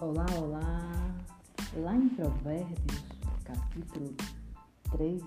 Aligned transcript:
Olá, 0.00 0.24
olá! 0.40 1.14
Lá 1.76 1.94
em 1.94 2.08
Provérbios, 2.08 3.04
capítulo 3.44 4.16
13, 4.92 5.22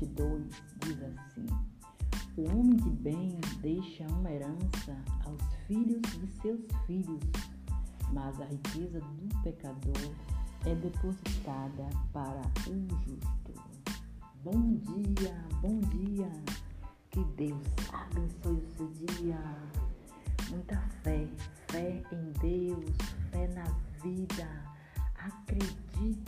22, 0.00 0.42
diz 0.80 1.02
assim: 1.04 1.46
O 2.36 2.50
homem 2.50 2.74
de 2.78 2.90
bem 2.90 3.38
deixa 3.60 4.04
uma 4.08 4.28
herança 4.28 5.00
aos 5.24 5.40
filhos 5.68 6.02
de 6.18 6.26
seus 6.40 6.60
filhos, 6.84 7.22
mas 8.12 8.40
a 8.40 8.46
riqueza 8.46 8.98
do 8.98 9.42
pecador 9.44 10.12
é 10.66 10.74
depositada 10.74 11.88
para 12.12 12.40
o 12.66 12.74
justo. 13.04 13.54
Bom 14.42 14.78
dia, 14.78 15.46
bom 15.60 15.78
dia! 15.78 16.28
Que 17.12 17.22
Deus 17.36 17.68
abençoe 17.92 18.64
o 18.64 18.70
seu 18.76 18.88
dia. 18.88 19.38
Muita 20.50 20.76
fé, 21.04 21.28
fé 21.68 22.02
em 22.10 22.32
Deus, 22.40 22.96
fé 23.30 23.46
na 23.54 23.81
vida. 24.02 24.48
Acredite, 25.16 26.22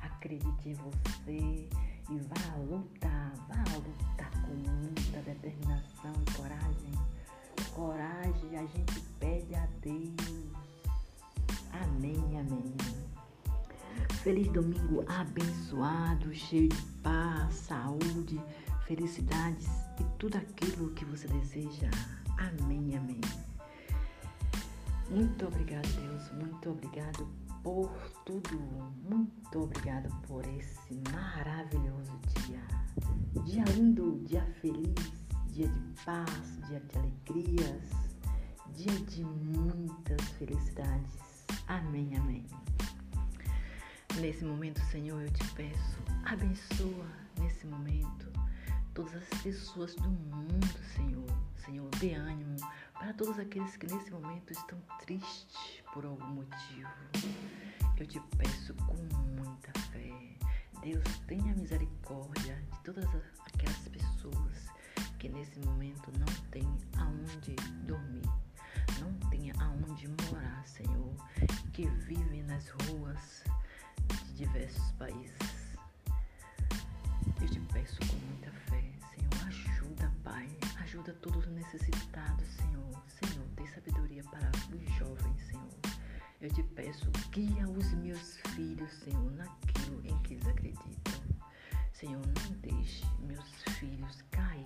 acredite 0.00 0.68
em 0.68 0.74
você 0.74 1.68
e 2.08 2.18
vá 2.18 2.56
lutar, 2.56 3.32
vá 3.48 3.64
lutar 3.74 4.30
com 4.42 4.54
muita 4.54 5.20
determinação 5.22 6.12
e 6.26 6.32
coragem. 6.32 6.92
Coragem 7.74 8.56
a 8.56 8.66
gente 8.66 9.00
pede 9.18 9.54
a 9.54 9.66
Deus. 9.82 10.14
Amém, 11.72 12.16
amém. 12.38 12.74
Feliz 14.22 14.48
domingo 14.48 15.04
abençoado, 15.08 16.32
cheio 16.34 16.68
de 16.68 16.82
paz, 17.02 17.54
saúde, 17.54 18.40
felicidades 18.86 19.68
e 20.00 20.04
tudo 20.18 20.36
aquilo 20.38 20.90
que 20.94 21.04
você 21.04 21.26
deseja. 21.28 21.90
Amém, 22.38 22.96
amém. 22.96 23.20
Muito 25.16 25.46
obrigado, 25.46 25.88
Deus. 25.98 26.30
Muito 26.32 26.70
obrigado 26.72 27.26
por 27.62 27.90
tudo. 28.26 28.58
Muito 29.02 29.62
obrigado 29.62 30.14
por 30.26 30.44
esse 30.46 31.00
maravilhoso 31.10 32.20
dia. 32.44 32.60
Dia 33.42 33.64
lindo, 33.74 34.22
dia 34.26 34.44
feliz, 34.60 35.24
dia 35.46 35.68
de 35.68 35.80
paz, 36.04 36.60
dia 36.68 36.80
de 36.80 36.98
alegrias, 36.98 37.90
dia 38.74 38.92
de 38.92 39.24
muitas 39.24 40.20
felicidades. 40.32 41.46
Amém, 41.66 42.14
amém. 42.18 42.44
Nesse 44.20 44.44
momento, 44.44 44.82
Senhor, 44.90 45.22
eu 45.22 45.30
te 45.30 45.50
peço, 45.52 46.02
abençoa 46.26 47.06
nesse 47.40 47.66
momento 47.66 48.30
todas 48.92 49.14
as 49.14 49.42
pessoas 49.42 49.94
do 49.96 50.10
mundo, 50.10 50.78
Senhor. 50.94 51.26
Senhor, 51.64 51.88
dê 51.98 52.12
ânimo 52.12 52.45
todos 53.16 53.38
aqueles 53.38 53.74
que 53.76 53.86
nesse 53.86 54.10
momento 54.10 54.52
estão 54.52 54.78
tristes 55.00 55.82
por 55.92 56.04
algum 56.04 56.26
motivo. 56.26 56.90
Eu 57.96 58.06
te 58.06 58.20
peço 58.36 58.74
com 58.74 58.94
muita 59.40 59.72
fé. 59.90 60.12
Deus, 60.82 61.02
tenha 61.26 61.54
misericórdia 61.54 62.62
de 62.70 62.80
todas 62.84 63.06
aquelas 63.46 63.88
pessoas 63.88 64.66
que 65.18 65.30
nesse 65.30 65.58
momento 65.60 66.12
não 66.18 66.26
têm 66.50 66.68
aonde 66.98 67.56
dormir, 67.86 68.28
não 69.00 69.12
têm 69.30 69.50
aonde 69.52 70.08
morar, 70.08 70.62
Senhor, 70.66 71.14
que 71.72 71.86
vivem 71.86 72.42
nas 72.42 72.68
ruas 72.68 73.44
de 74.08 74.44
diversos 74.44 74.92
países. 74.92 75.78
Eu 77.40 77.48
te 77.48 77.60
peço 77.72 77.98
com 78.00 78.16
muita 78.26 78.50
fé, 78.68 78.84
Senhor, 79.14 79.46
ajuda, 79.46 80.12
Pai, 80.22 80.48
ajuda 80.82 81.14
todos 81.14 81.46
os 81.46 81.52
necessitados, 81.52 82.46
Senhor. 82.48 82.65
Eu 86.46 86.52
te 86.52 86.62
peço, 86.62 87.10
guia 87.32 87.68
os 87.68 87.92
meus 87.94 88.36
filhos, 88.54 88.88
Senhor, 89.02 89.32
naquilo 89.32 90.00
em 90.04 90.16
que 90.22 90.34
eles 90.34 90.46
acreditam. 90.46 91.14
Senhor, 91.92 92.24
não 92.24 92.56
deixe 92.60 93.04
meus 93.18 93.64
filhos 93.76 94.22
cair. 94.30 94.64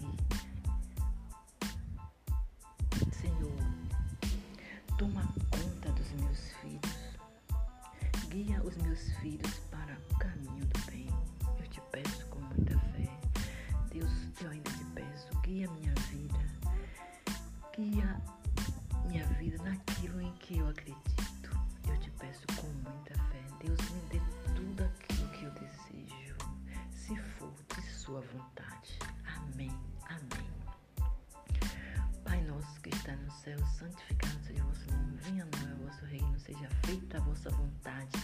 Senhor, 3.10 3.56
toma 4.98 5.26
conta 5.50 5.90
dos 5.92 6.12
meus 6.20 6.52
filhos. 6.60 7.16
Guia 8.28 8.62
os 8.62 8.76
meus 8.76 9.00
filhos 9.20 9.60
para 9.70 9.96
o 10.10 10.18
caminho 10.18 10.66
do 10.66 10.80
bem. 10.84 11.08
Eu 11.58 11.66
te 11.68 11.80
peço 11.90 12.26
com 12.26 12.40
muita 12.40 12.78
fé. 12.78 13.08
Deus, 13.90 14.12
eu 14.42 14.50
ainda 14.50 14.70
te 14.70 14.84
peço, 14.94 15.30
guia 15.40 15.70
minha 15.70 15.94
vida. 16.10 16.38
Guia 17.74 18.09
céu, 33.40 33.58
santificado 33.66 34.38
seja 34.44 34.62
o 34.62 34.66
vosso 34.66 34.90
nome. 34.90 35.16
Venha 35.22 35.44
a 35.44 35.46
nós 35.46 35.80
o 35.80 35.84
vosso 35.84 36.04
reino, 36.04 36.38
seja 36.38 36.68
feita 36.84 37.16
a 37.16 37.20
vossa 37.20 37.48
vontade, 37.50 38.18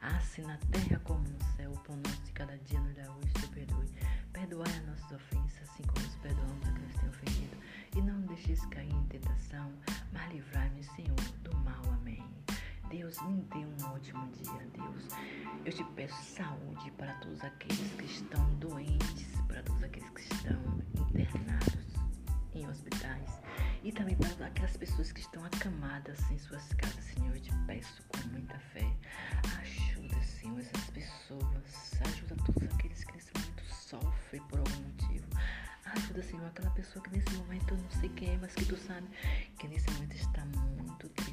assim 0.00 0.42
na 0.42 0.56
terra 0.70 1.00
como 1.02 1.28
no 1.28 1.44
céu. 1.56 1.72
O 1.72 1.78
pão 1.80 1.96
nosso 1.96 2.22
de 2.22 2.32
cada 2.32 2.56
dia 2.58 2.80
nos 2.80 2.94
dá 2.94 3.10
hoje, 3.12 3.32
te 3.32 3.48
perdoe. 3.48 3.90
Perdoai 4.32 4.70
as 4.70 4.86
nossas 4.86 5.10
ofensas, 5.10 5.68
assim 5.68 5.82
como 5.82 6.06
nos 6.06 6.14
perdoamos 6.16 6.68
a 6.68 6.72
quem 6.72 6.84
nos 6.84 6.94
tem 6.94 7.08
ofendido. 7.08 7.56
E 7.96 8.02
não 8.02 8.20
deixeis 8.20 8.64
cair 8.66 8.92
em 8.92 9.04
tentação, 9.06 9.72
mas 10.12 10.32
livrai-me, 10.32 10.84
Senhor, 10.84 11.16
do 11.42 11.56
mal. 11.58 11.82
Amém. 11.92 12.24
Deus, 12.88 13.20
me 13.22 13.42
dê 13.42 13.58
um 13.58 13.92
ótimo 13.92 14.28
dia, 14.30 14.66
Deus. 14.72 15.08
Eu 15.64 15.72
te 15.72 15.82
peço 15.96 16.22
saúde 16.22 16.92
para 16.92 17.12
todos 17.14 17.42
aqueles 17.42 17.92
que 17.94 18.04
estão 18.04 18.54
doentes, 18.54 19.40
para 19.48 19.62
todos 19.64 19.82
aqueles 19.82 20.10
que 20.10 20.20
estão 20.20 20.60
internados 20.98 21.90
em 22.54 22.68
hospitais 22.68 23.40
e 23.82 23.92
também 23.92 24.16
para 24.16 24.29
aquelas 24.60 24.76
pessoas 24.76 25.10
que 25.10 25.20
estão 25.20 25.42
acamadas 25.42 26.30
em 26.30 26.38
suas 26.38 26.74
casas, 26.74 27.02
Senhor. 27.02 27.34
Eu 27.34 27.40
te 27.40 27.50
peço 27.66 28.02
com 28.08 28.28
muita 28.28 28.58
fé. 28.58 28.94
Ajuda, 29.58 30.22
Senhor, 30.22 30.60
essas 30.60 30.90
pessoas. 30.90 32.00
Ajuda 32.06 32.36
todos 32.44 32.74
aqueles 32.74 33.02
que 33.02 33.12
nesse 33.14 33.32
momento 33.34 33.64
sofrem 33.64 34.42
por 34.48 34.58
algum 34.58 34.82
motivo. 34.82 35.26
Ajuda, 35.86 36.22
Senhor, 36.22 36.46
aquela 36.46 36.70
pessoa 36.72 37.02
que 37.02 37.10
nesse 37.16 37.34
momento 37.36 37.72
eu 37.72 37.78
não 37.78 37.90
sei 37.90 38.10
quem 38.10 38.34
é, 38.34 38.36
mas 38.36 38.54
que 38.54 38.66
tu 38.66 38.76
sabe 38.76 39.06
que 39.58 39.66
nesse 39.66 39.90
momento 39.92 40.14
está 40.14 40.44
muito 40.44 41.08
triste. 41.08 41.29